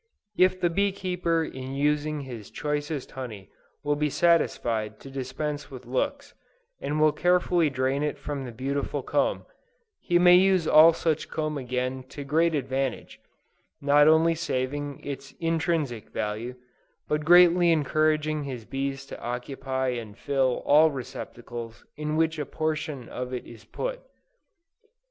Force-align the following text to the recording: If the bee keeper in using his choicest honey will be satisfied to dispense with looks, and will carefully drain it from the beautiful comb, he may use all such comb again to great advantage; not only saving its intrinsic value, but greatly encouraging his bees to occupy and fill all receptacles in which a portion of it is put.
If 0.35 0.59
the 0.59 0.71
bee 0.71 0.91
keeper 0.91 1.43
in 1.43 1.75
using 1.75 2.21
his 2.21 2.49
choicest 2.49 3.11
honey 3.11 3.51
will 3.83 3.95
be 3.95 4.09
satisfied 4.09 4.99
to 5.01 5.11
dispense 5.11 5.69
with 5.69 5.85
looks, 5.85 6.33
and 6.79 6.99
will 6.99 7.11
carefully 7.11 7.69
drain 7.69 8.01
it 8.01 8.17
from 8.17 8.43
the 8.43 8.51
beautiful 8.51 9.03
comb, 9.03 9.45
he 9.99 10.17
may 10.17 10.33
use 10.37 10.67
all 10.67 10.91
such 10.91 11.29
comb 11.29 11.55
again 11.55 12.01
to 12.09 12.23
great 12.23 12.55
advantage; 12.55 13.19
not 13.79 14.07
only 14.07 14.33
saving 14.33 15.01
its 15.05 15.35
intrinsic 15.39 16.09
value, 16.09 16.55
but 17.07 17.23
greatly 17.23 17.71
encouraging 17.71 18.45
his 18.45 18.65
bees 18.65 19.05
to 19.05 19.21
occupy 19.21 19.89
and 19.89 20.17
fill 20.17 20.63
all 20.65 20.89
receptacles 20.89 21.85
in 21.95 22.15
which 22.17 22.39
a 22.39 22.45
portion 22.47 23.07
of 23.07 23.35
it 23.35 23.45
is 23.45 23.65
put. 23.65 24.01